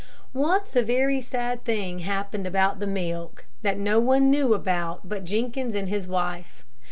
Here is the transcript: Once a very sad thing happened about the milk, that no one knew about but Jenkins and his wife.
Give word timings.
Once 0.33 0.75
a 0.75 0.81
very 0.81 1.21
sad 1.21 1.63
thing 1.63 1.99
happened 1.99 2.47
about 2.47 2.79
the 2.79 2.87
milk, 2.87 3.45
that 3.61 3.77
no 3.77 3.99
one 3.99 4.31
knew 4.31 4.51
about 4.55 5.07
but 5.07 5.23
Jenkins 5.23 5.75
and 5.75 5.89
his 5.89 6.07
wife. 6.07 6.65